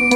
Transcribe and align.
Всем 0.00 0.08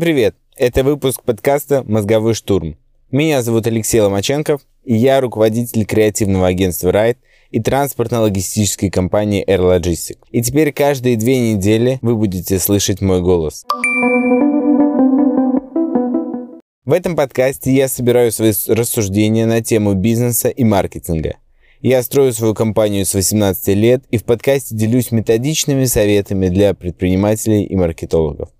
привет! 0.00 0.34
Это 0.56 0.82
выпуск 0.82 1.22
подкаста 1.22 1.84
«Мозговой 1.86 2.34
штурм». 2.34 2.76
Меня 3.12 3.42
зовут 3.42 3.68
Алексей 3.68 4.00
Ломаченков, 4.00 4.62
и 4.82 4.96
я 4.96 5.20
руководитель 5.20 5.84
креативного 5.84 6.48
агентства 6.48 6.88
Ride 6.88 7.18
и 7.52 7.60
транспортно-логистической 7.60 8.90
компании 8.90 9.44
Air 9.46 9.78
Logistic. 9.78 10.18
И 10.32 10.42
теперь 10.42 10.72
каждые 10.72 11.16
две 11.16 11.52
недели 11.52 12.00
вы 12.02 12.16
будете 12.16 12.58
слышать 12.58 13.00
мой 13.00 13.22
голос. 13.22 13.64
В 16.92 16.94
этом 16.94 17.16
подкасте 17.16 17.72
я 17.72 17.88
собираю 17.88 18.30
свои 18.30 18.52
рассуждения 18.68 19.46
на 19.46 19.62
тему 19.62 19.94
бизнеса 19.94 20.50
и 20.50 20.62
маркетинга. 20.62 21.36
Я 21.80 22.02
строю 22.02 22.34
свою 22.34 22.52
компанию 22.52 23.06
с 23.06 23.14
18 23.14 23.68
лет 23.68 24.04
и 24.10 24.18
в 24.18 24.24
подкасте 24.24 24.76
делюсь 24.76 25.10
методичными 25.10 25.86
советами 25.86 26.48
для 26.48 26.74
предпринимателей 26.74 27.64
и 27.64 27.74
маркетологов. 27.76 28.50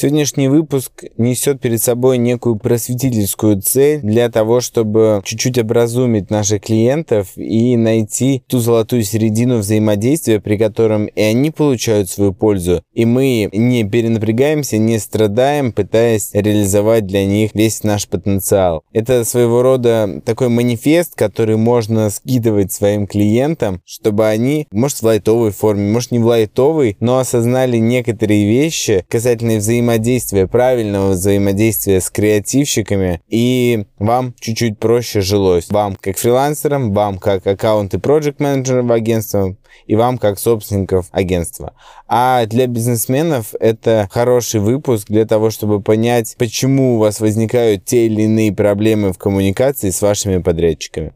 Сегодняшний 0.00 0.48
выпуск 0.48 1.04
несет 1.18 1.60
перед 1.60 1.82
собой 1.82 2.16
некую 2.16 2.56
просветительскую 2.56 3.60
цель 3.60 4.00
для 4.00 4.30
того, 4.30 4.62
чтобы 4.62 5.20
чуть-чуть 5.26 5.58
образумить 5.58 6.30
наших 6.30 6.62
клиентов 6.62 7.36
и 7.36 7.76
найти 7.76 8.42
ту 8.46 8.60
золотую 8.60 9.02
середину 9.02 9.58
взаимодействия, 9.58 10.40
при 10.40 10.56
котором 10.56 11.04
и 11.04 11.20
они 11.20 11.50
получают 11.50 12.08
свою 12.08 12.32
пользу, 12.32 12.82
и 12.94 13.04
мы 13.04 13.50
не 13.52 13.84
перенапрягаемся, 13.84 14.78
не 14.78 14.98
страдаем, 14.98 15.70
пытаясь 15.70 16.30
реализовать 16.32 17.04
для 17.06 17.26
них 17.26 17.50
весь 17.52 17.82
наш 17.82 18.08
потенциал. 18.08 18.84
Это 18.94 19.26
своего 19.26 19.60
рода 19.60 20.22
такой 20.24 20.48
манифест, 20.48 21.14
который 21.14 21.58
можно 21.58 22.08
скидывать 22.08 22.72
своим 22.72 23.06
клиентам, 23.06 23.82
чтобы 23.84 24.26
они, 24.26 24.66
может, 24.72 25.00
в 25.00 25.02
лайтовой 25.02 25.50
форме, 25.50 25.92
может, 25.92 26.10
не 26.10 26.20
в 26.20 26.24
лайтовой, 26.24 26.96
но 27.00 27.18
осознали 27.18 27.76
некоторые 27.76 28.48
вещи 28.48 29.04
касательно 29.06 29.56
взаимодействия 29.58 29.89
взаимодействия, 29.90 30.46
правильного 30.46 31.10
взаимодействия 31.10 32.00
с 32.00 32.10
креативщиками, 32.10 33.20
и 33.28 33.86
вам 33.98 34.34
чуть-чуть 34.38 34.78
проще 34.78 35.20
жилось. 35.20 35.68
Вам 35.70 35.96
как 36.00 36.16
фрилансерам, 36.16 36.92
вам 36.92 37.18
как 37.18 37.46
аккаунт 37.46 37.94
и 37.94 37.98
проект 37.98 38.38
менеджерам 38.38 38.92
агентства, 38.92 39.56
и 39.86 39.96
вам 39.96 40.18
как 40.18 40.38
собственников 40.38 41.06
агентства. 41.10 41.74
А 42.06 42.46
для 42.46 42.66
бизнесменов 42.66 43.54
это 43.58 44.08
хороший 44.12 44.60
выпуск 44.60 45.08
для 45.08 45.26
того, 45.26 45.50
чтобы 45.50 45.80
понять, 45.80 46.36
почему 46.38 46.96
у 46.96 46.98
вас 46.98 47.20
возникают 47.20 47.84
те 47.84 48.06
или 48.06 48.22
иные 48.22 48.52
проблемы 48.52 49.12
в 49.12 49.18
коммуникации 49.18 49.90
с 49.90 50.00
вашими 50.02 50.38
подрядчиками. 50.38 51.12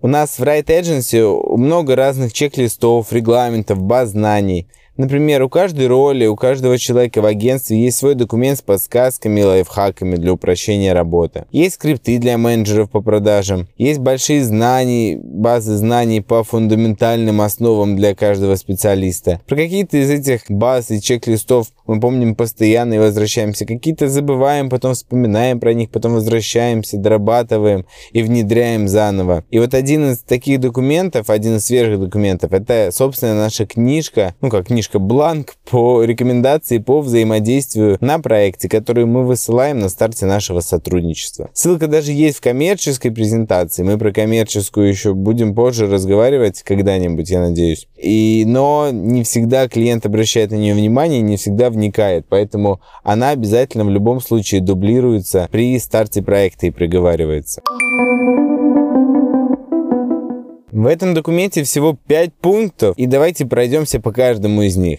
У 0.00 0.06
нас 0.06 0.38
в 0.38 0.42
Right 0.42 0.66
Agency 0.66 1.56
много 1.56 1.96
разных 1.96 2.32
чек-листов, 2.32 3.12
регламентов, 3.12 3.80
баз 3.80 4.10
знаний– 4.10 4.66
Например, 4.96 5.42
у 5.42 5.48
каждой 5.48 5.88
роли, 5.88 6.26
у 6.26 6.36
каждого 6.36 6.78
человека 6.78 7.20
в 7.20 7.26
агентстве 7.26 7.82
есть 7.82 7.98
свой 7.98 8.14
документ 8.14 8.58
с 8.58 8.62
подсказками 8.62 9.40
и 9.40 9.44
лайфхаками 9.44 10.14
для 10.14 10.32
упрощения 10.32 10.92
работы. 10.94 11.46
Есть 11.50 11.74
скрипты 11.74 12.18
для 12.18 12.38
менеджеров 12.38 12.90
по 12.90 13.00
продажам, 13.00 13.66
есть 13.76 13.98
большие 13.98 14.44
знания, 14.44 15.18
базы 15.20 15.76
знаний 15.76 16.20
по 16.20 16.44
фундаментальным 16.44 17.40
основам 17.40 17.96
для 17.96 18.14
каждого 18.14 18.54
специалиста. 18.54 19.40
Про 19.48 19.56
какие-то 19.56 19.96
из 19.96 20.10
этих 20.10 20.42
баз 20.48 20.92
и 20.92 21.00
чек-листов 21.00 21.68
мы 21.86 22.00
помним 22.00 22.34
постоянно 22.34 22.94
и 22.94 22.98
возвращаемся. 22.98 23.66
Какие-то 23.66 24.08
забываем, 24.08 24.68
потом 24.68 24.94
вспоминаем 24.94 25.60
про 25.60 25.74
них, 25.74 25.90
потом 25.90 26.14
возвращаемся, 26.14 26.96
дорабатываем 26.96 27.86
и 28.12 28.22
внедряем 28.22 28.88
заново. 28.88 29.44
И 29.50 29.58
вот 29.58 29.74
один 29.74 30.12
из 30.12 30.18
таких 30.18 30.60
документов, 30.60 31.30
один 31.30 31.56
из 31.56 31.66
свежих 31.66 32.00
документов, 32.00 32.52
это, 32.52 32.90
собственно, 32.92 33.34
наша 33.34 33.66
книжка, 33.66 34.34
ну 34.40 34.50
как 34.50 34.66
книжка, 34.66 34.98
бланк 34.98 35.54
по 35.70 36.02
рекомендации 36.02 36.78
по 36.78 37.00
взаимодействию 37.00 37.98
на 38.00 38.18
проекте, 38.18 38.68
который 38.68 39.04
мы 39.04 39.24
высылаем 39.24 39.78
на 39.78 39.88
старте 39.88 40.26
нашего 40.26 40.60
сотрудничества. 40.60 41.50
Ссылка 41.52 41.86
даже 41.86 42.12
есть 42.12 42.38
в 42.38 42.40
коммерческой 42.40 43.10
презентации. 43.10 43.82
Мы 43.82 43.98
про 43.98 44.12
коммерческую 44.12 44.88
еще 44.88 45.14
будем 45.14 45.54
позже 45.54 45.86
разговаривать 45.86 46.62
когда-нибудь, 46.62 47.30
я 47.30 47.40
надеюсь. 47.40 47.88
И, 47.96 48.44
но 48.46 48.90
не 48.92 49.24
всегда 49.24 49.68
клиент 49.68 50.06
обращает 50.06 50.50
на 50.50 50.56
нее 50.56 50.74
внимание, 50.74 51.20
не 51.20 51.36
всегда 51.36 51.70
вникает, 51.74 52.26
поэтому 52.28 52.80
она 53.02 53.30
обязательно 53.30 53.84
в 53.84 53.90
любом 53.90 54.20
случае 54.20 54.62
дублируется 54.62 55.48
при 55.52 55.78
старте 55.78 56.22
проекта 56.22 56.66
и 56.66 56.70
приговаривается. 56.70 57.62
В 60.72 60.86
этом 60.86 61.14
документе 61.14 61.62
всего 61.62 61.96
5 62.08 62.34
пунктов, 62.34 62.96
и 62.96 63.06
давайте 63.06 63.46
пройдемся 63.46 64.00
по 64.00 64.10
каждому 64.10 64.62
из 64.62 64.76
них. 64.76 64.98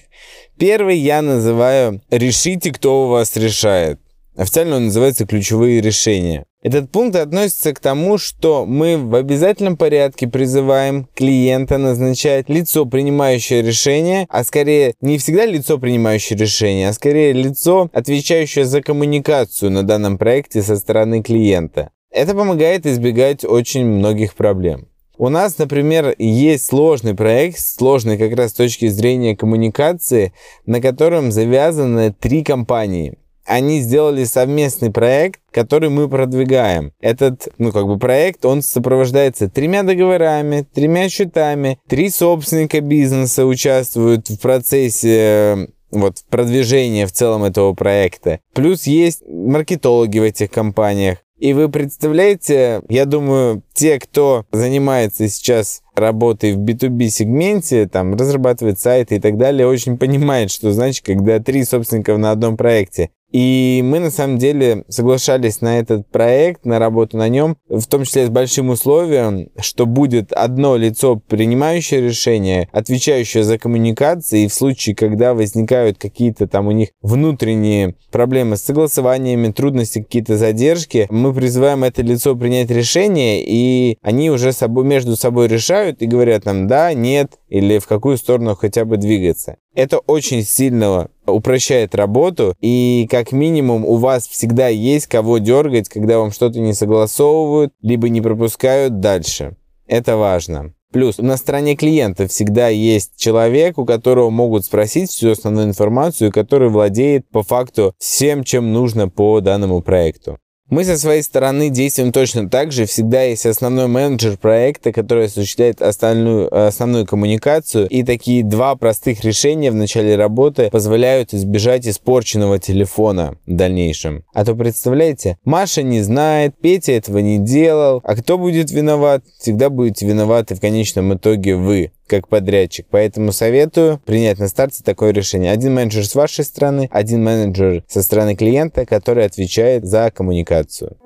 Первый 0.57 0.97
я 0.97 1.21
называю 1.21 2.01
«Решите, 2.09 2.71
кто 2.71 3.05
у 3.05 3.07
вас 3.09 3.35
решает». 3.35 3.99
Официально 4.37 4.77
он 4.77 4.85
называется 4.85 5.25
«Ключевые 5.25 5.81
решения». 5.81 6.45
Этот 6.65 6.89
пункт 6.89 7.15
относится 7.15 7.75
к 7.75 7.79
тому, 7.79 8.17
что 8.17 8.65
мы 8.65 8.97
в 8.97 9.13
обязательном 9.13 9.77
порядке 9.77 10.27
призываем 10.27 11.07
клиента 11.13 11.77
назначать 11.77 12.49
лицо, 12.49 12.87
принимающее 12.87 13.61
решение, 13.61 14.25
а 14.29 14.43
скорее 14.43 14.95
не 14.99 15.19
всегда 15.19 15.45
лицо, 15.45 15.77
принимающее 15.77 16.35
решение, 16.35 16.89
а 16.89 16.93
скорее 16.93 17.33
лицо, 17.33 17.91
отвечающее 17.93 18.65
за 18.65 18.81
коммуникацию 18.81 19.69
на 19.69 19.83
данном 19.83 20.17
проекте 20.17 20.63
со 20.63 20.75
стороны 20.77 21.21
клиента. 21.21 21.91
Это 22.09 22.33
помогает 22.33 22.87
избегать 22.87 23.45
очень 23.45 23.85
многих 23.85 24.33
проблем. 24.33 24.87
У 25.19 25.29
нас, 25.29 25.59
например, 25.59 26.15
есть 26.17 26.65
сложный 26.65 27.13
проект, 27.13 27.59
сложный 27.59 28.17
как 28.17 28.35
раз 28.35 28.49
с 28.49 28.55
точки 28.55 28.87
зрения 28.87 29.37
коммуникации, 29.37 30.33
на 30.65 30.81
котором 30.81 31.31
завязаны 31.31 32.11
три 32.11 32.43
компании. 32.43 33.19
Они 33.45 33.79
сделали 33.81 34.23
совместный 34.23 34.91
проект, 34.91 35.39
который 35.51 35.89
мы 35.89 36.09
продвигаем. 36.09 36.91
Этот, 36.99 37.47
ну, 37.57 37.71
как 37.71 37.85
бы 37.85 37.99
проект, 37.99 38.43
он 38.45 38.61
сопровождается 38.61 39.47
тремя 39.47 39.83
договорами, 39.83 40.65
тремя 40.73 41.09
счетами, 41.09 41.79
три 41.87 42.09
собственника 42.09 42.81
бизнеса 42.81 43.45
участвуют 43.45 44.29
в 44.29 44.39
процессе 44.39 45.69
вот 45.91 46.17
продвижения 46.29 47.05
в 47.05 47.11
целом 47.11 47.43
этого 47.43 47.73
проекта. 47.73 48.39
Плюс 48.53 48.83
есть 48.83 49.23
маркетологи 49.27 50.19
в 50.19 50.23
этих 50.23 50.51
компаниях. 50.51 51.19
И 51.37 51.51
вы 51.53 51.67
представляете, 51.67 52.81
я 52.87 53.05
думаю, 53.05 53.61
те, 53.73 53.99
кто 53.99 54.45
занимается 54.53 55.27
сейчас 55.27 55.81
работой 55.93 56.53
в 56.53 56.59
B2B 56.59 57.09
сегменте, 57.09 57.87
там, 57.87 58.15
разрабатывает 58.15 58.79
сайты 58.79 59.17
и 59.17 59.19
так 59.19 59.37
далее, 59.37 59.67
очень 59.67 59.97
понимает, 59.97 60.49
что 60.49 60.71
значит, 60.71 61.05
когда 61.05 61.39
три 61.39 61.65
собственника 61.65 62.15
на 62.17 62.31
одном 62.31 62.55
проекте. 62.55 63.09
И 63.35 63.81
мы 63.83 63.99
на 63.99 64.11
самом 64.11 64.37
деле 64.37 64.85
соглашались 64.87 65.59
на 65.59 65.77
этот 65.79 66.07
проект, 66.07 66.63
на 66.63 66.79
работу 66.79 67.17
на 67.17 67.27
нем, 67.27 67.57
в 67.67 67.85
том 67.85 68.05
числе 68.05 68.27
с 68.27 68.29
большим 68.29 68.69
условием, 68.69 69.49
что 69.59 69.85
будет 69.85 70.31
одно 70.31 70.77
лицо, 70.77 71.17
принимающее 71.17 71.99
решение, 71.99 72.69
отвечающее 72.71 73.43
за 73.43 73.57
коммуникации, 73.57 74.43
и 74.43 74.47
в 74.47 74.53
случае, 74.53 74.95
когда 74.95 75.33
возникают 75.33 75.97
какие-то 75.97 76.47
там 76.47 76.67
у 76.67 76.71
них 76.71 76.91
внутренние 77.01 77.95
проблемы 78.09 78.55
с 78.55 78.61
согласованиями, 78.61 79.51
трудности, 79.51 79.99
какие-то 79.99 80.37
задержки, 80.37 81.07
мы 81.09 81.33
призываем 81.33 81.83
это 81.83 82.03
лицо 82.03 82.37
принять 82.37 82.71
решение, 82.71 83.43
и 83.45 83.97
они 84.01 84.31
уже 84.31 84.53
собой, 84.53 84.85
между 84.85 85.17
собой 85.17 85.49
решают 85.49 86.01
и 86.01 86.07
говорят 86.07 86.45
там 86.45 86.67
да, 86.67 86.93
нет, 86.93 87.33
или 87.49 87.79
в 87.79 87.85
какую 87.85 88.15
сторону 88.15 88.55
хотя 88.55 88.85
бы 88.85 88.95
двигаться. 88.95 89.57
Это 89.73 89.97
очень 89.99 90.43
сильно 90.43 91.09
упрощает 91.25 91.95
работу, 91.95 92.55
и 92.61 93.07
как 93.09 93.31
минимум 93.31 93.85
у 93.85 93.95
вас 93.95 94.27
всегда 94.27 94.67
есть 94.67 95.07
кого 95.07 95.37
дергать, 95.37 95.89
когда 95.89 96.19
вам 96.19 96.31
что-то 96.31 96.59
не 96.59 96.73
согласовывают, 96.73 97.73
либо 97.81 98.09
не 98.09 98.21
пропускают 98.21 98.99
дальше. 98.99 99.55
Это 99.87 100.17
важно. 100.17 100.73
Плюс 100.91 101.17
на 101.17 101.35
стороне 101.35 101.75
клиента 101.75 102.25
всегда 102.27 102.69
есть 102.69 103.17
человек, 103.17 103.77
у 103.77 103.85
которого 103.85 104.29
могут 104.29 104.63
спросить 104.63 105.09
всю 105.09 105.31
основную 105.31 105.67
информацию, 105.67 106.31
который 106.31 106.69
владеет 106.69 107.29
по 107.29 107.43
факту 107.43 107.93
всем, 107.97 108.45
чем 108.45 108.71
нужно 108.71 109.09
по 109.09 109.41
данному 109.41 109.81
проекту. 109.81 110.39
Мы 110.67 110.83
со 110.83 110.97
своей 110.97 111.21
стороны 111.21 111.69
действуем 111.69 112.11
точно 112.11 112.49
так 112.49 112.71
же. 112.71 112.87
Всегда 112.87 113.21
есть 113.21 113.45
основной 113.45 113.85
менеджер 113.85 114.35
проекта, 114.35 114.91
который 114.91 115.25
осуществляет 115.25 115.79
остальную, 115.79 116.67
основную 116.67 117.05
коммуникацию. 117.05 117.87
И 117.87 118.01
такие 118.01 118.43
два 118.43 118.75
простых 118.75 119.23
решения 119.23 119.69
в 119.69 119.75
начале 119.75 120.15
работы 120.15 120.71
позволяют 120.71 121.35
избежать 121.35 121.87
испорченного 121.87 122.57
телефона 122.57 123.37
в 123.45 123.55
дальнейшем. 123.55 124.23
А 124.33 124.43
то 124.43 124.55
представляете, 124.55 125.37
Маша 125.45 125.83
не 125.83 126.01
знает, 126.01 126.55
Петя 126.59 126.93
этого 126.93 127.19
не 127.19 127.37
делал. 127.37 128.01
А 128.03 128.15
кто 128.15 128.39
будет 128.39 128.71
виноват? 128.71 129.23
Всегда 129.37 129.69
будете 129.69 130.07
виноваты 130.07 130.55
в 130.55 130.61
конечном 130.61 131.13
итоге 131.13 131.55
вы. 131.55 131.91
Как 132.07 132.27
подрядчик. 132.27 132.85
Поэтому 132.89 133.31
советую 133.31 133.99
принять 134.05 134.39
на 134.39 134.47
старте 134.47 134.83
такое 134.83 135.11
решение. 135.11 135.51
Один 135.51 135.73
менеджер 135.73 136.05
с 136.05 136.15
вашей 136.15 136.45
стороны, 136.45 136.89
один 136.91 137.23
менеджер 137.23 137.83
со 137.87 138.01
стороны 138.01 138.35
клиента, 138.35 138.85
который 138.85 139.25
отвечает 139.25 139.85
за 139.85 140.11
коммуникацию. 140.11 140.97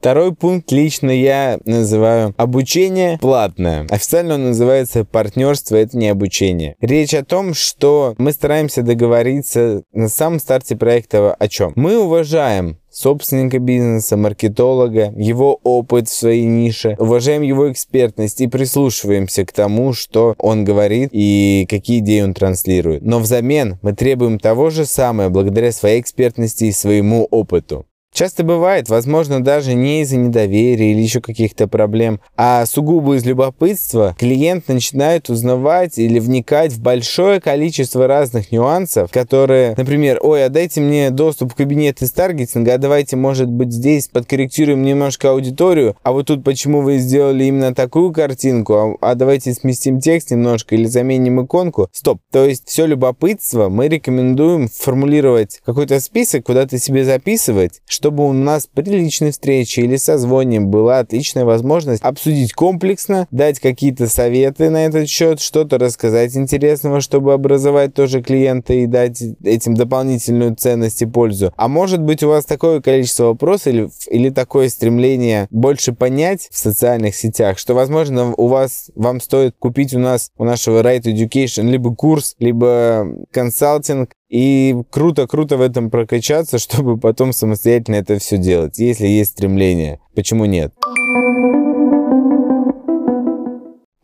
Второй 0.00 0.34
пункт 0.34 0.72
лично 0.72 1.10
я 1.10 1.58
называю 1.66 2.32
обучение 2.38 3.18
платное. 3.18 3.86
Официально 3.90 4.36
он 4.36 4.46
называется 4.46 5.04
партнерство, 5.04 5.76
это 5.76 5.98
не 5.98 6.08
обучение. 6.08 6.74
Речь 6.80 7.12
о 7.12 7.22
том, 7.22 7.52
что 7.52 8.14
мы 8.16 8.32
стараемся 8.32 8.82
договориться 8.82 9.82
на 9.92 10.08
самом 10.08 10.40
старте 10.40 10.74
проекта 10.74 11.34
о 11.34 11.48
чем. 11.48 11.74
Мы 11.76 11.98
уважаем 11.98 12.78
собственника 12.90 13.58
бизнеса, 13.58 14.16
маркетолога, 14.16 15.12
его 15.16 15.60
опыт 15.64 16.08
в 16.08 16.14
своей 16.14 16.46
нише, 16.46 16.96
уважаем 16.98 17.42
его 17.42 17.70
экспертность 17.70 18.40
и 18.40 18.46
прислушиваемся 18.46 19.44
к 19.44 19.52
тому, 19.52 19.92
что 19.92 20.34
он 20.38 20.64
говорит 20.64 21.10
и 21.12 21.66
какие 21.68 21.98
идеи 21.98 22.22
он 22.22 22.32
транслирует. 22.32 23.02
Но 23.02 23.18
взамен 23.18 23.78
мы 23.82 23.92
требуем 23.92 24.38
того 24.38 24.70
же 24.70 24.86
самое 24.86 25.28
благодаря 25.28 25.72
своей 25.72 26.00
экспертности 26.00 26.64
и 26.64 26.72
своему 26.72 27.28
опыту. 27.30 27.84
Часто 28.12 28.42
бывает, 28.42 28.88
возможно, 28.88 29.42
даже 29.42 29.74
не 29.74 30.02
из-за 30.02 30.16
недоверия 30.16 30.92
или 30.92 31.00
еще 31.00 31.20
каких-то 31.20 31.68
проблем, 31.68 32.20
а 32.36 32.66
сугубо 32.66 33.14
из 33.14 33.24
любопытства 33.24 34.16
клиент 34.18 34.68
начинает 34.68 35.30
узнавать 35.30 35.96
или 35.96 36.18
вникать 36.18 36.72
в 36.72 36.80
большое 36.80 37.40
количество 37.40 38.06
разных 38.06 38.50
нюансов, 38.50 39.10
которые, 39.12 39.74
например, 39.76 40.18
ой, 40.22 40.44
а 40.44 40.48
дайте 40.48 40.80
мне 40.80 41.10
доступ 41.10 41.52
в 41.52 41.54
кабинет 41.54 42.02
из 42.02 42.10
таргетинга, 42.10 42.74
а 42.74 42.78
давайте, 42.78 43.16
может 43.16 43.48
быть, 43.48 43.72
здесь 43.72 44.08
подкорректируем 44.08 44.82
немножко 44.82 45.30
аудиторию, 45.30 45.96
а 46.02 46.12
вот 46.12 46.26
тут 46.26 46.42
почему 46.44 46.82
вы 46.82 46.98
сделали 46.98 47.44
именно 47.44 47.74
такую 47.74 48.12
картинку, 48.12 48.74
а, 48.74 48.96
а 49.00 49.14
давайте 49.14 49.54
сместим 49.54 50.00
текст 50.00 50.32
немножко 50.32 50.74
или 50.74 50.84
заменим 50.84 51.44
иконку. 51.44 51.88
Стоп. 51.92 52.20
То 52.32 52.44
есть 52.44 52.68
все 52.68 52.86
любопытство 52.86 53.68
мы 53.68 53.88
рекомендуем 53.88 54.68
формулировать 54.68 55.60
какой-то 55.64 56.00
список, 56.00 56.44
куда-то 56.44 56.78
себе 56.78 57.04
записывать, 57.04 57.80
чтобы 58.00 58.26
у 58.26 58.32
нас 58.32 58.66
при 58.66 58.88
личной 58.88 59.30
встрече 59.30 59.82
или 59.82 59.96
созвоне 59.96 60.58
была 60.58 61.00
отличная 61.00 61.44
возможность 61.44 62.02
обсудить 62.02 62.54
комплексно, 62.54 63.28
дать 63.30 63.60
какие-то 63.60 64.08
советы 64.08 64.70
на 64.70 64.86
этот 64.86 65.06
счет, 65.06 65.38
что-то 65.38 65.76
рассказать 65.76 66.34
интересного, 66.34 67.02
чтобы 67.02 67.34
образовать 67.34 67.92
тоже 67.92 68.22
клиента 68.22 68.72
и 68.72 68.86
дать 68.86 69.22
этим 69.44 69.74
дополнительную 69.74 70.56
ценность 70.56 71.02
и 71.02 71.06
пользу. 71.06 71.52
А 71.58 71.68
может 71.68 72.00
быть 72.00 72.22
у 72.22 72.28
вас 72.28 72.46
такое 72.46 72.80
количество 72.80 73.24
вопросов 73.24 73.66
или, 73.66 73.90
или 74.08 74.30
такое 74.30 74.70
стремление 74.70 75.46
больше 75.50 75.92
понять 75.92 76.48
в 76.50 76.56
социальных 76.56 77.14
сетях, 77.14 77.58
что, 77.58 77.74
возможно, 77.74 78.32
у 78.34 78.46
вас, 78.46 78.90
вам 78.94 79.20
стоит 79.20 79.56
купить 79.58 79.92
у 79.92 79.98
нас, 79.98 80.30
у 80.38 80.44
нашего 80.44 80.82
Right 80.82 81.02
Education, 81.02 81.70
либо 81.70 81.94
курс, 81.94 82.34
либо 82.38 83.06
консалтинг, 83.30 84.12
и 84.30 84.76
круто-круто 84.90 85.56
в 85.56 85.60
этом 85.60 85.90
прокачаться, 85.90 86.58
чтобы 86.60 86.96
потом 86.96 87.32
самостоятельно 87.32 87.96
это 87.96 88.18
все 88.18 88.38
делать, 88.38 88.78
если 88.78 89.06
есть 89.06 89.32
стремление. 89.32 90.00
Почему 90.14 90.46
нет? 90.46 90.72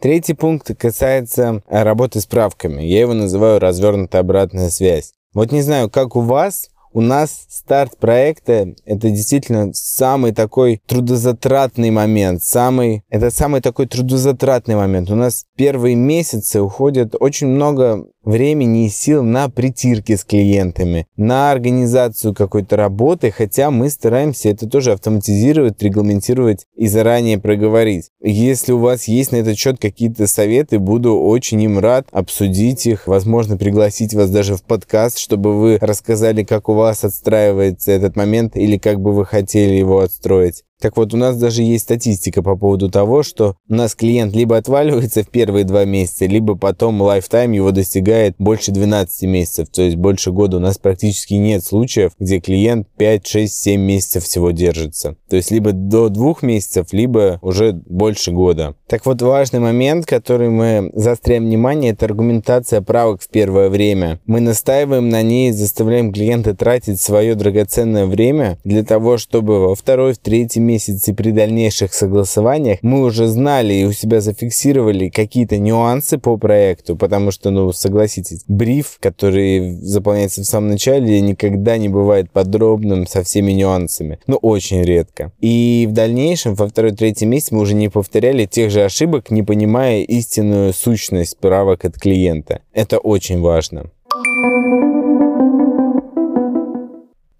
Третий 0.00 0.34
пункт 0.34 0.76
касается 0.76 1.62
работы 1.68 2.20
с 2.20 2.26
правками. 2.26 2.82
Я 2.82 3.00
его 3.00 3.14
называю 3.14 3.58
развернутая 3.58 4.20
обратная 4.20 4.68
связь. 4.68 5.14
Вот 5.32 5.52
не 5.52 5.62
знаю, 5.62 5.90
как 5.90 6.16
у 6.16 6.20
вас, 6.20 6.68
у 6.96 7.02
нас 7.02 7.44
старт 7.50 7.98
проекта— 7.98 8.74
это 8.86 9.10
действительно 9.10 9.70
самый 9.74 10.32
такой 10.32 10.80
трудозатратный 10.86 11.90
момент, 11.90 12.42
самый, 12.42 13.04
это 13.10 13.30
самый 13.30 13.60
такой 13.60 13.86
трудозатратный 13.86 14.76
момент. 14.76 15.10
У 15.10 15.14
нас 15.14 15.44
первые 15.56 15.94
месяцы 15.94 16.62
уходит 16.62 17.14
очень 17.20 17.48
много 17.48 18.06
времени 18.24 18.86
и 18.86 18.88
сил 18.88 19.22
на 19.22 19.48
притирки 19.50 20.16
с 20.16 20.24
клиентами, 20.24 21.06
на 21.16 21.50
организацию 21.52 22.34
какой-то 22.34 22.76
работы, 22.76 23.30
хотя 23.30 23.70
мы 23.70 23.90
стараемся 23.90 24.48
это 24.48 24.66
тоже 24.66 24.92
автоматизировать, 24.92 25.80
регламентировать 25.82 26.64
и 26.74 26.88
заранее 26.88 27.38
проговорить. 27.38 28.10
Если 28.22 28.72
у 28.72 28.78
вас 28.78 29.04
есть 29.04 29.32
на 29.32 29.36
этот 29.36 29.56
счет 29.58 29.78
какие-то 29.78 30.26
советы, 30.26 30.78
буду 30.78 31.14
очень 31.16 31.62
им 31.62 31.78
рад 31.78 32.08
обсудить 32.10 32.86
их, 32.86 33.06
возможно, 33.06 33.58
пригласить 33.58 34.14
вас 34.14 34.30
даже 34.30 34.56
в 34.56 34.62
подкаст, 34.62 35.18
чтобы 35.18 35.54
вы 35.54 35.78
рассказали, 35.80 36.42
как 36.42 36.68
у 36.68 36.74
вас 36.74 36.85
отстраивается 36.92 37.92
этот 37.92 38.16
момент 38.16 38.56
или 38.56 38.78
как 38.78 39.00
бы 39.00 39.12
вы 39.12 39.24
хотели 39.24 39.74
его 39.74 40.00
отстроить. 40.00 40.64
Так 40.80 40.96
вот, 40.98 41.14
у 41.14 41.16
нас 41.16 41.38
даже 41.38 41.62
есть 41.62 41.84
статистика 41.84 42.42
по 42.42 42.56
поводу 42.56 42.90
того, 42.90 43.22
что 43.22 43.56
у 43.68 43.74
нас 43.74 43.94
клиент 43.94 44.34
либо 44.34 44.58
отваливается 44.58 45.22
в 45.22 45.28
первые 45.28 45.64
два 45.64 45.84
месяца, 45.86 46.26
либо 46.26 46.54
потом 46.54 47.00
лайфтайм 47.00 47.52
его 47.52 47.70
достигает 47.70 48.34
больше 48.38 48.72
12 48.72 49.22
месяцев, 49.22 49.68
то 49.70 49.82
есть 49.82 49.96
больше 49.96 50.32
года. 50.32 50.58
У 50.58 50.60
нас 50.60 50.76
практически 50.76 51.34
нет 51.34 51.64
случаев, 51.64 52.12
где 52.18 52.40
клиент 52.40 52.88
5, 52.98 53.26
6, 53.26 53.54
7 53.54 53.80
месяцев 53.80 54.24
всего 54.24 54.50
держится. 54.50 55.16
То 55.30 55.36
есть 55.36 55.50
либо 55.50 55.72
до 55.72 56.10
двух 56.10 56.42
месяцев, 56.42 56.92
либо 56.92 57.38
уже 57.40 57.72
больше 57.72 58.32
года. 58.32 58.74
Так 58.86 59.06
вот, 59.06 59.22
важный 59.22 59.60
момент, 59.60 60.04
который 60.04 60.50
мы 60.50 60.90
заостряем 60.94 61.44
внимание, 61.46 61.92
это 61.92 62.04
аргументация 62.04 62.82
правок 62.82 63.22
в 63.22 63.28
первое 63.28 63.70
время. 63.70 64.20
Мы 64.26 64.40
настаиваем 64.40 65.08
на 65.08 65.22
ней, 65.22 65.52
заставляем 65.52 66.12
клиента 66.12 66.54
тратить 66.54 67.00
свое 67.00 67.34
драгоценное 67.34 68.04
время 68.04 68.58
для 68.62 68.84
того, 68.84 69.16
чтобы 69.16 69.60
во 69.60 69.74
второй, 69.74 70.12
в 70.12 70.18
третий 70.18 70.60
месяце 70.66 71.14
при 71.14 71.30
дальнейших 71.30 71.94
согласованиях 71.94 72.78
мы 72.82 73.02
уже 73.02 73.26
знали 73.26 73.74
и 73.74 73.84
у 73.84 73.92
себя 73.92 74.20
зафиксировали 74.20 75.08
какие-то 75.08 75.58
нюансы 75.58 76.18
по 76.18 76.36
проекту, 76.36 76.96
потому 76.96 77.30
что, 77.30 77.50
ну, 77.50 77.72
согласитесь, 77.72 78.42
бриф, 78.48 78.98
который 79.00 79.72
заполняется 79.80 80.42
в 80.42 80.44
самом 80.44 80.70
начале, 80.70 81.20
никогда 81.20 81.78
не 81.78 81.88
бывает 81.88 82.30
подробным 82.30 83.06
со 83.06 83.22
всеми 83.22 83.52
нюансами. 83.52 84.18
Ну, 84.26 84.36
очень 84.36 84.82
редко. 84.82 85.32
И 85.40 85.86
в 85.88 85.92
дальнейшем, 85.92 86.54
во 86.54 86.68
второй, 86.68 86.92
третий 86.92 87.26
месяц 87.26 87.50
мы 87.50 87.60
уже 87.60 87.74
не 87.74 87.88
повторяли 87.88 88.46
тех 88.46 88.70
же 88.70 88.84
ошибок, 88.84 89.30
не 89.30 89.42
понимая 89.42 90.02
истинную 90.02 90.72
сущность 90.72 91.38
правок 91.38 91.84
от 91.84 91.98
клиента. 91.98 92.60
Это 92.72 92.98
очень 92.98 93.40
важно. 93.40 93.90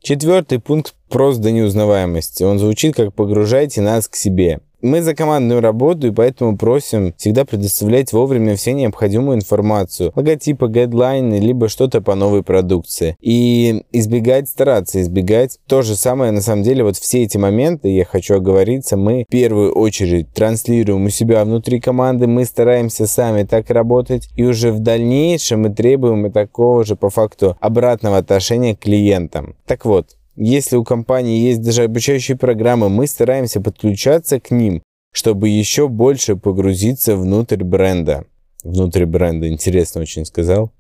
Четвертый 0.06 0.61
пункт 0.61 0.94
просто 1.08 1.43
до 1.43 1.50
неузнаваемости. 1.50 2.44
Он 2.44 2.61
звучит 2.61 2.94
как 2.94 3.12
«погружайте 3.12 3.81
нас 3.81 4.06
к 4.06 4.14
себе». 4.14 4.61
Мы 4.82 5.00
за 5.00 5.14
командную 5.14 5.61
работу 5.61 6.06
и 6.06 6.11
поэтому 6.11 6.56
просим 6.58 7.14
всегда 7.17 7.44
предоставлять 7.44 8.12
вовремя 8.12 8.56
все 8.56 8.73
необходимую 8.73 9.38
информацию, 9.38 10.12
логотипы, 10.14 10.69
гайдлайны, 10.69 11.37
либо 11.37 11.69
что-то 11.69 12.02
по 12.02 12.15
новой 12.15 12.43
продукции. 12.43 13.17
И 13.20 13.84
избегать, 13.93 14.48
стараться 14.48 15.01
избегать. 15.01 15.58
То 15.67 15.82
же 15.82 15.96
самое, 15.96 16.31
на 16.31 16.43
самом 16.43 16.62
деле, 16.62 16.84
вот 16.84 16.96
все 16.96 17.22
эти 17.22 17.39
моменты, 17.39 17.89
я 17.89 18.05
хочу 18.05 18.36
оговориться, 18.36 18.96
мы 18.96 19.24
в 19.27 19.31
первую 19.31 19.72
очередь 19.72 20.32
транслируем 20.34 21.06
у 21.06 21.10
себя 21.10 21.44
внутри 21.44 21.81
команды, 21.81 22.27
мы 22.27 22.44
стараемся 22.44 23.06
сами 23.06 23.44
так 23.44 23.70
работать, 23.70 24.29
и 24.36 24.44
уже 24.44 24.72
в 24.72 24.81
дальнейшем 24.81 25.62
мы 25.62 25.70
требуем 25.70 26.27
и 26.27 26.31
такого 26.31 26.84
же 26.84 26.96
по 26.96 27.08
факту 27.08 27.56
обратного 27.60 28.19
отношения 28.19 28.77
к 28.77 28.81
клиентам. 28.81 29.56
Так 29.67 29.86
вот, 29.86 30.16
если 30.36 30.76
у 30.76 30.84
компании 30.84 31.40
есть 31.40 31.62
даже 31.62 31.84
обучающие 31.84 32.36
программы, 32.36 32.88
мы 32.88 33.06
стараемся 33.06 33.60
подключаться 33.60 34.38
к 34.38 34.50
ним, 34.50 34.82
чтобы 35.12 35.48
еще 35.48 35.88
больше 35.88 36.36
погрузиться 36.36 37.16
внутрь 37.16 37.64
бренда. 37.64 38.26
Внутрь 38.62 39.06
бренда, 39.06 39.48
интересно 39.48 40.02
очень 40.02 40.26
сказал. 40.26 40.72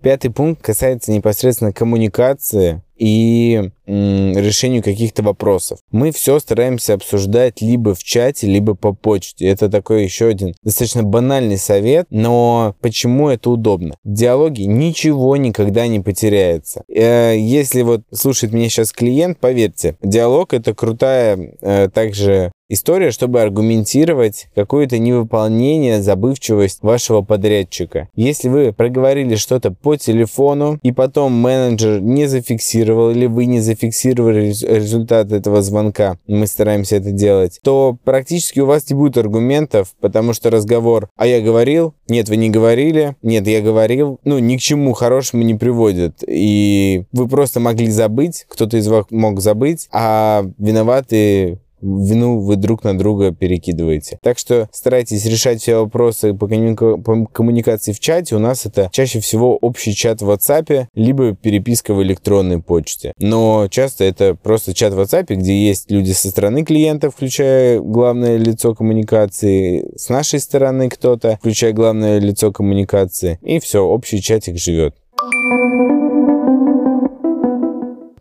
Пятый 0.00 0.30
пункт 0.30 0.62
касается 0.62 1.12
непосредственно 1.12 1.72
коммуникации 1.72 2.82
и 2.98 3.70
решению 3.86 4.82
каких-то 4.82 5.22
вопросов. 5.22 5.78
Мы 5.90 6.12
все 6.12 6.38
стараемся 6.38 6.94
обсуждать 6.94 7.62
либо 7.62 7.94
в 7.94 8.02
чате, 8.02 8.46
либо 8.46 8.74
по 8.74 8.92
почте. 8.92 9.46
Это 9.46 9.68
такой 9.68 10.04
еще 10.04 10.26
один 10.26 10.54
достаточно 10.62 11.02
банальный 11.02 11.58
совет, 11.58 12.06
но 12.10 12.74
почему 12.80 13.28
это 13.28 13.50
удобно? 13.50 13.94
В 14.04 14.12
диалоге 14.12 14.66
ничего 14.66 15.36
никогда 15.36 15.86
не 15.86 16.00
потеряется. 16.00 16.84
Э, 16.88 17.34
если 17.38 17.82
вот 17.82 18.02
слушает 18.12 18.52
меня 18.52 18.68
сейчас 18.68 18.92
клиент, 18.92 19.38
поверьте, 19.38 19.96
диалог 20.02 20.52
это 20.52 20.74
крутая 20.74 21.56
э, 21.60 21.88
также 21.92 22.52
история, 22.68 23.10
чтобы 23.10 23.40
аргументировать 23.40 24.48
какое-то 24.54 24.98
невыполнение, 24.98 26.02
забывчивость 26.02 26.82
вашего 26.82 27.22
подрядчика. 27.22 28.08
Если 28.14 28.48
вы 28.48 28.72
проговорили 28.72 29.36
что-то 29.36 29.70
по 29.70 29.96
телефону, 29.96 30.78
и 30.82 30.92
потом 30.92 31.32
менеджер 31.32 32.00
не 32.00 32.26
зафиксировал, 32.26 33.10
или 33.10 33.26
вы 33.26 33.46
не 33.46 33.60
зафиксировали 33.60 34.46
результат 34.48 35.32
этого 35.32 35.62
звонка, 35.62 36.18
мы 36.26 36.46
стараемся 36.46 36.96
это 36.96 37.10
делать, 37.10 37.58
то 37.62 37.96
практически 38.04 38.60
у 38.60 38.66
вас 38.66 38.88
не 38.90 38.96
будет 38.96 39.16
аргументов, 39.16 39.94
потому 40.00 40.32
что 40.32 40.50
разговор 40.50 41.08
«а 41.16 41.26
я 41.26 41.40
говорил», 41.40 41.94
«нет, 42.08 42.28
вы 42.28 42.36
не 42.36 42.50
говорили», 42.50 43.16
«нет, 43.22 43.46
я 43.46 43.60
говорил», 43.60 44.20
ну, 44.24 44.38
ни 44.38 44.56
к 44.56 44.60
чему 44.60 44.92
хорошему 44.92 45.42
не 45.42 45.54
приводит. 45.54 46.22
И 46.26 47.04
вы 47.12 47.28
просто 47.28 47.60
могли 47.60 47.90
забыть, 47.90 48.46
кто-то 48.48 48.76
из 48.76 48.88
вас 48.88 49.06
мог 49.10 49.40
забыть, 49.40 49.88
а 49.92 50.44
виноваты 50.58 51.58
вину 51.80 52.40
вы 52.40 52.56
друг 52.56 52.84
на 52.84 52.96
друга 52.96 53.32
перекидываете. 53.32 54.18
Так 54.22 54.38
что 54.38 54.68
старайтесь 54.72 55.24
решать 55.26 55.60
все 55.60 55.76
вопросы 55.76 56.34
по, 56.34 56.46
коммуника- 56.46 56.96
по 56.96 57.26
коммуникации 57.26 57.92
в 57.92 58.00
чате. 58.00 58.36
У 58.36 58.38
нас 58.38 58.66
это 58.66 58.88
чаще 58.92 59.20
всего 59.20 59.56
общий 59.56 59.94
чат 59.94 60.22
в 60.22 60.30
WhatsApp, 60.30 60.86
либо 60.94 61.34
переписка 61.34 61.94
в 61.94 62.02
электронной 62.02 62.60
почте. 62.60 63.12
Но 63.18 63.68
часто 63.70 64.04
это 64.04 64.34
просто 64.34 64.74
чат 64.74 64.92
в 64.94 65.00
WhatsApp, 65.00 65.34
где 65.34 65.54
есть 65.54 65.90
люди 65.90 66.12
со 66.12 66.30
стороны 66.30 66.64
клиента, 66.64 67.10
включая 67.10 67.80
главное 67.80 68.36
лицо 68.36 68.74
коммуникации, 68.74 69.96
с 69.96 70.08
нашей 70.08 70.40
стороны 70.40 70.88
кто-то, 70.88 71.36
включая 71.40 71.72
главное 71.72 72.18
лицо 72.18 72.52
коммуникации. 72.52 73.38
И 73.42 73.58
все, 73.58 73.84
общий 73.84 74.20
чатик 74.20 74.58
живет. 74.58 74.94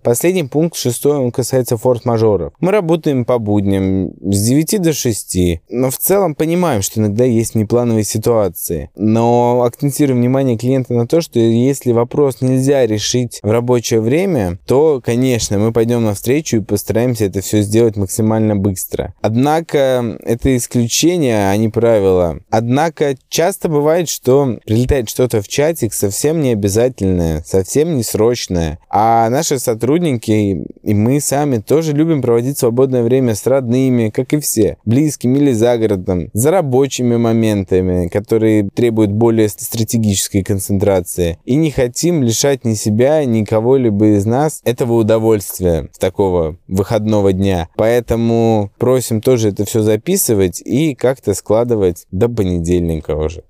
Последний 0.07 0.45
пункт, 0.45 0.77
шестой, 0.77 1.17
он 1.17 1.33
касается 1.33 1.75
форс-мажоров. 1.75 2.53
Мы 2.61 2.71
работаем 2.71 3.25
по 3.25 3.39
будням 3.39 4.13
с 4.21 4.41
9 4.41 4.81
до 4.81 4.93
6, 4.93 5.37
но 5.67 5.91
в 5.91 5.97
целом 5.97 6.33
понимаем, 6.33 6.81
что 6.81 7.01
иногда 7.01 7.25
есть 7.25 7.55
неплановые 7.55 8.05
ситуации. 8.05 8.89
Но 8.95 9.63
акцентируем 9.63 10.21
внимание 10.21 10.57
клиента 10.57 10.93
на 10.93 11.07
то, 11.07 11.19
что 11.19 11.39
если 11.39 11.91
вопрос 11.91 12.39
нельзя 12.39 12.87
решить 12.87 13.41
в 13.43 13.51
рабочее 13.51 13.99
время, 13.99 14.59
то, 14.65 15.01
конечно, 15.03 15.59
мы 15.59 15.73
пойдем 15.73 16.05
навстречу 16.05 16.55
и 16.55 16.61
постараемся 16.61 17.25
это 17.25 17.41
все 17.41 17.61
сделать 17.61 17.97
максимально 17.97 18.55
быстро. 18.55 19.13
Однако 19.19 20.17
это 20.23 20.55
исключение, 20.55 21.49
а 21.49 21.57
не 21.57 21.67
правило. 21.67 22.39
Однако 22.49 23.17
часто 23.27 23.67
бывает, 23.67 24.07
что 24.07 24.57
прилетает 24.65 25.09
что-то 25.09 25.41
в 25.41 25.49
чатик 25.49 25.93
совсем 25.93 26.41
не 26.41 26.53
обязательное, 26.53 27.43
совсем 27.45 27.97
не 27.97 28.03
срочное, 28.03 28.79
а 28.89 29.29
наши 29.29 29.59
сотрудники 29.59 29.96
сотрудники, 29.97 30.65
и 30.83 30.93
мы 30.93 31.19
сами 31.19 31.57
тоже 31.57 31.93
любим 31.93 32.21
проводить 32.21 32.57
свободное 32.57 33.03
время 33.03 33.35
с 33.35 33.45
родными, 33.47 34.09
как 34.09 34.33
и 34.33 34.39
все, 34.39 34.77
близкими 34.85 35.37
или 35.39 35.51
за 35.51 35.77
городом, 35.77 36.29
за 36.33 36.51
рабочими 36.51 37.17
моментами, 37.17 38.07
которые 38.07 38.69
требуют 38.69 39.11
более 39.11 39.49
стратегической 39.49 40.43
концентрации. 40.43 41.39
И 41.45 41.55
не 41.55 41.71
хотим 41.71 42.23
лишать 42.23 42.65
ни 42.65 42.75
себя, 42.75 43.25
ни 43.25 43.43
кого-либо 43.43 44.17
из 44.17 44.25
нас 44.25 44.61
этого 44.63 44.93
удовольствия 44.93 45.89
с 45.91 45.97
такого 45.97 46.57
выходного 46.67 47.33
дня. 47.33 47.69
Поэтому 47.75 48.71
просим 48.77 49.21
тоже 49.21 49.49
это 49.49 49.65
все 49.65 49.81
записывать 49.81 50.61
и 50.61 50.95
как-то 50.95 51.33
складывать 51.33 52.05
до 52.11 52.29
понедельника 52.29 53.15
уже. 53.15 53.43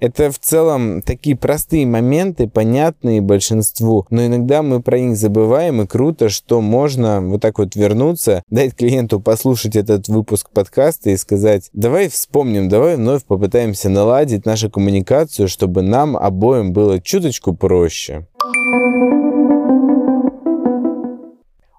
Это 0.00 0.30
в 0.30 0.38
целом 0.38 1.02
такие 1.02 1.36
простые 1.36 1.84
моменты, 1.84 2.48
понятные 2.48 3.20
большинству, 3.20 4.06
но 4.10 4.24
иногда 4.26 4.62
мы 4.62 4.80
про 4.80 4.98
них 4.98 5.16
забываем, 5.16 5.82
и 5.82 5.86
круто, 5.86 6.28
что 6.28 6.60
можно 6.60 7.20
вот 7.20 7.42
так 7.42 7.58
вот 7.58 7.74
вернуться, 7.74 8.42
дать 8.48 8.76
клиенту 8.76 9.18
послушать 9.20 9.74
этот 9.74 10.08
выпуск 10.08 10.50
подкаста 10.50 11.10
и 11.10 11.16
сказать, 11.16 11.68
давай 11.72 12.08
вспомним, 12.08 12.68
давай 12.68 12.96
вновь 12.96 13.24
попытаемся 13.24 13.88
наладить 13.88 14.46
нашу 14.46 14.70
коммуникацию, 14.70 15.48
чтобы 15.48 15.82
нам 15.82 16.16
обоим 16.16 16.72
было 16.72 17.00
чуточку 17.00 17.52
проще. 17.54 18.26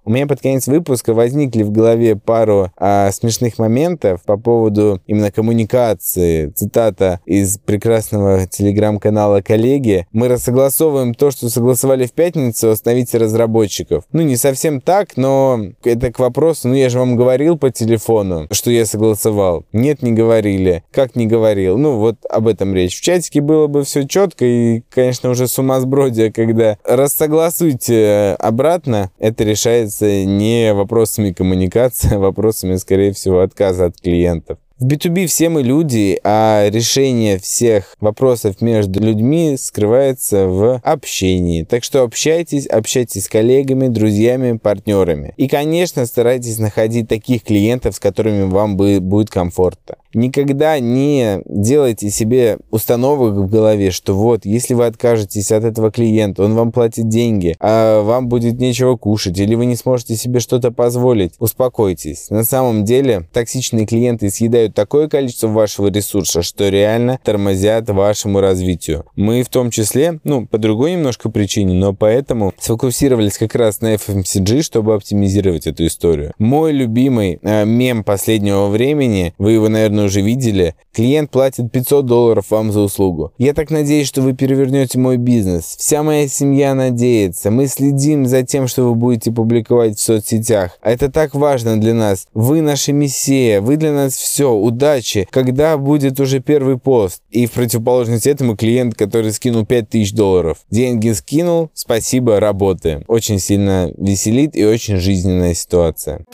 У 0.10 0.12
меня 0.12 0.26
под 0.26 0.42
конец 0.42 0.66
выпуска 0.66 1.14
возникли 1.14 1.62
в 1.62 1.70
голове 1.70 2.16
пару 2.16 2.72
а, 2.78 3.12
смешных 3.12 3.60
моментов 3.60 4.24
по 4.24 4.38
поводу 4.38 5.00
именно 5.06 5.32
коммуникации. 5.32 6.48
Цитата 6.48 7.20
из 7.28 7.60
прекрасного 7.60 8.48
телеграм-канала 8.48 9.42
«Коллеги». 9.42 10.08
Мы 10.12 10.28
рассогласовываем 10.28 11.14
то, 11.14 11.30
что 11.30 11.48
согласовали 11.52 12.08
в 12.08 12.14
пятницу, 12.14 12.72
остановите 12.72 13.20
разработчиков. 13.20 14.04
Ну, 14.12 14.24
не 14.24 14.36
совсем 14.36 14.82
так, 14.82 15.16
но 15.16 15.62
это 15.84 16.12
к 16.12 16.18
вопросу, 16.18 16.70
ну, 16.70 16.74
я 16.74 16.90
же 16.90 16.98
вам 16.98 17.16
говорил 17.16 17.56
по 17.56 17.70
телефону, 17.70 18.48
что 18.50 18.72
я 18.72 18.88
согласовал. 18.88 19.66
Нет, 19.74 20.02
не 20.02 20.14
говорили. 20.14 20.84
Как 20.90 21.16
не 21.16 21.28
говорил? 21.28 21.78
Ну, 21.78 22.00
вот 22.00 22.16
об 22.28 22.48
этом 22.48 22.74
речь. 22.74 22.98
В 22.98 23.04
чатике 23.04 23.42
было 23.42 23.68
бы 23.68 23.84
все 23.84 24.08
четко 24.08 24.44
и, 24.44 24.82
конечно, 24.90 25.30
уже 25.30 25.48
сумасбродие, 25.48 26.34
когда 26.34 26.80
рассогласуйте 26.84 28.36
обратно, 28.40 29.12
это 29.20 29.44
решается 29.44 29.99
является 30.00 30.26
не 30.26 30.74
вопросами 30.74 31.32
коммуникации, 31.32 32.14
а 32.16 32.20
вопросами, 32.20 32.76
скорее 32.78 33.14
всего, 33.14 33.40
отказа 33.42 33.86
от 33.86 34.00
клиентов. 34.00 34.58
В 34.80 34.88
B2B 34.88 35.28
все 35.28 35.50
мы 35.50 35.62
люди, 35.62 36.18
а 36.24 36.70
решение 36.70 37.38
всех 37.38 37.98
вопросов 38.00 38.62
между 38.62 39.02
людьми 39.02 39.58
скрывается 39.60 40.48
в 40.48 40.80
общении. 40.86 41.64
Так 41.64 41.84
что 41.84 42.04
общайтесь, 42.04 42.66
общайтесь 42.66 43.26
с 43.26 43.28
коллегами, 43.28 43.90
друзьями, 43.90 44.58
партнерами. 44.58 45.34
И, 45.36 45.50
конечно, 45.50 46.06
старайтесь 46.06 46.60
находить 46.60 47.10
таких 47.10 47.44
клиентов, 47.44 47.96
с 47.96 48.00
которыми 48.00 48.44
вам 48.44 48.78
будет 48.78 49.30
комфортно. 49.30 49.98
Никогда 50.14 50.80
не 50.80 51.42
делайте 51.46 52.10
себе 52.10 52.58
установок 52.72 53.36
в 53.36 53.50
голове, 53.50 53.92
что 53.92 54.16
вот, 54.16 54.46
если 54.46 54.74
вы 54.74 54.86
откажетесь 54.86 55.52
от 55.52 55.64
этого 55.64 55.92
клиента, 55.92 56.44
он 56.44 56.56
вам 56.56 56.72
платит 56.72 57.10
деньги, 57.10 57.56
а 57.60 58.02
вам 58.02 58.28
будет 58.28 58.60
нечего 58.60 58.96
кушать, 58.96 59.38
или 59.38 59.56
вы 59.56 59.66
не 59.66 59.76
сможете 59.76 60.16
себе 60.16 60.40
что-то 60.40 60.72
позволить. 60.72 61.34
Успокойтесь. 61.40 62.30
На 62.30 62.44
самом 62.44 62.86
деле, 62.86 63.28
токсичные 63.34 63.86
клиенты 63.86 64.30
съедают 64.30 64.74
такое 64.74 65.08
количество 65.08 65.48
вашего 65.48 65.88
ресурса, 65.92 66.42
что 66.42 66.70
реально 66.70 67.20
тормозят 67.24 67.90
вашему 67.90 68.40
развитию. 68.40 69.06
Мы 69.16 69.44
в 69.44 69.50
том 69.50 69.70
числе, 69.70 70.20
ну, 70.24 70.48
по 70.48 70.58
другой 70.58 70.94
немножко 70.94 71.30
причине, 71.30 71.76
но 71.76 71.94
поэтому 71.94 72.54
сфокусировались 72.58 73.38
как 73.38 73.56
раз 73.56 73.82
на 73.82 73.94
FMCG, 73.94 74.62
чтобы 74.64 74.96
оптимизировать 74.96 75.68
эту 75.68 75.86
историю. 75.86 76.34
Мой 76.40 76.72
любимый 76.72 77.40
э, 77.42 77.66
мем 77.66 78.04
последнего 78.04 78.68
времени, 78.68 79.34
вы 79.38 79.52
его, 79.54 79.70
наверное, 79.70 79.99
наверное, 80.00 80.06
уже 80.06 80.22
видели. 80.22 80.76
Клиент 80.94 81.30
платит 81.32 81.72
500 81.72 82.06
долларов 82.06 82.46
вам 82.50 82.72
за 82.72 82.82
услугу. 82.82 83.32
Я 83.38 83.54
так 83.54 83.70
надеюсь, 83.70 84.08
что 84.08 84.22
вы 84.22 84.34
перевернете 84.34 84.98
мой 85.00 85.18
бизнес. 85.18 85.76
Вся 85.78 86.04
моя 86.04 86.28
семья 86.28 86.74
надеется. 86.74 87.52
Мы 87.52 87.68
следим 87.68 88.26
за 88.26 88.44
тем, 88.44 88.68
что 88.68 88.84
вы 88.84 88.96
будете 88.96 89.32
публиковать 89.32 89.98
в 89.98 90.02
соцсетях. 90.02 90.78
А 90.82 90.92
это 90.92 91.12
так 91.12 91.36
важно 91.36 91.80
для 91.80 91.94
нас. 91.94 92.28
Вы 92.34 92.62
наша 92.62 92.94
мессия. 92.94 93.62
Вы 93.62 93.78
для 93.78 93.92
нас 93.92 94.16
все. 94.16 94.52
Удачи. 94.52 95.28
Когда 95.32 95.78
будет 95.78 96.20
уже 96.20 96.40
первый 96.40 96.78
пост? 96.78 97.22
И 97.30 97.46
в 97.46 97.52
противоположность 97.52 98.28
этому 98.28 98.56
клиент, 98.56 98.96
который 98.96 99.32
скинул 99.32 99.66
5000 99.66 100.14
долларов. 100.14 100.58
Деньги 100.72 101.12
скинул. 101.12 101.70
Спасибо, 101.74 102.40
работаем. 102.40 103.04
Очень 103.08 103.40
сильно 103.40 103.92
веселит 103.98 104.56
и 104.56 104.66
очень 104.66 104.98
жизненная 104.98 105.54
ситуация. 105.54 106.26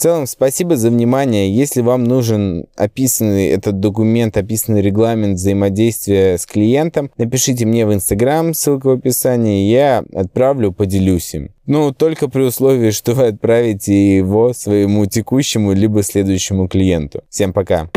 В 0.00 0.02
целом, 0.02 0.26
спасибо 0.26 0.76
за 0.78 0.88
внимание. 0.88 1.54
Если 1.54 1.82
вам 1.82 2.04
нужен 2.04 2.64
описанный 2.74 3.48
этот 3.48 3.80
документ, 3.80 4.34
описанный 4.38 4.80
регламент 4.80 5.34
взаимодействия 5.36 6.38
с 6.38 6.46
клиентом, 6.46 7.10
напишите 7.18 7.66
мне 7.66 7.84
в 7.84 7.92
Инстаграм, 7.92 8.54
ссылка 8.54 8.86
в 8.86 8.92
описании, 8.92 9.70
я 9.70 10.02
отправлю, 10.14 10.72
поделюсь 10.72 11.34
им. 11.34 11.50
Ну, 11.66 11.92
только 11.92 12.28
при 12.28 12.44
условии, 12.44 12.92
что 12.92 13.12
вы 13.12 13.26
отправите 13.26 14.16
его 14.16 14.54
своему 14.54 15.04
текущему 15.04 15.74
либо 15.74 16.02
следующему 16.02 16.66
клиенту. 16.66 17.22
Всем 17.28 17.52
пока! 17.52 17.90